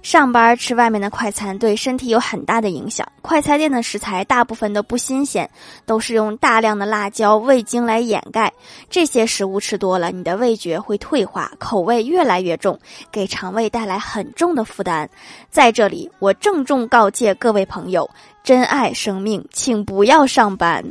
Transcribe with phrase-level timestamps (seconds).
[0.00, 3.06] 上班吃外面的快餐对身体有很大的影响。
[3.20, 5.48] 快餐店的食材大部分都不新鲜
[5.84, 8.52] 都是用大量的辣椒味精来掩盖。
[8.88, 12.78] 这些食物吃多了你的味觉会退化口味越来越重
[13.10, 15.08] 给肠胃带来很重的负担。
[15.50, 18.08] 在这里我郑重告诫各位朋友
[18.42, 20.84] 珍爱生命请不要上班。